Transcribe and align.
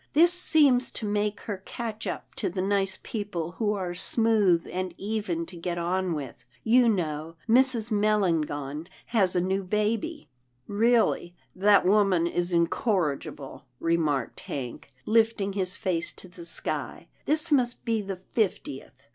This 0.13 0.33
seems 0.33 0.89
to 0.93 1.05
make 1.05 1.41
her 1.41 1.61
catch 1.63 2.07
up 2.07 2.33
to 2.33 2.49
the 2.49 2.59
nice 2.63 2.97
people 3.03 3.51
who 3.59 3.73
are 3.73 3.93
smooth 3.93 4.65
and 4.71 4.95
even 4.97 5.45
to 5.45 5.55
get 5.55 5.77
on 5.77 6.13
with— 6.13 6.43
You 6.75 6.89
know 6.89 7.35
Mrs. 7.47 7.91
Melangon 7.91 8.87
has 9.05 9.35
a 9.35 9.39
new 9.41 9.61
baby 9.63 10.27
—""Really 10.67 11.35
that 11.55 11.85
woman 11.85 12.25
is 12.25 12.51
incorrigible," 12.51 13.67
remarked 13.79 14.39
Hank, 14.39 14.91
lifting 15.05 15.53
his 15.53 15.77
face 15.77 16.11
to 16.13 16.27
the 16.27 16.45
sky," 16.45 17.07
this 17.27 17.51
must 17.51 17.85
be 17.85 18.01
the 18.01 18.15
fiftieth." 18.17 19.05